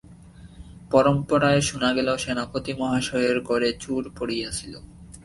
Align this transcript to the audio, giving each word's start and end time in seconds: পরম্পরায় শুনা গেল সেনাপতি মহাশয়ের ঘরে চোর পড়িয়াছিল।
পরম্পরায় 0.91 1.61
শুনা 1.61 1.89
গেল 1.93 2.09
সেনাপতি 2.17 2.71
মহাশয়ের 2.73 3.37
ঘরে 3.41 3.69
চোর 3.79 4.03
পড়িয়াছিল। 4.17 4.73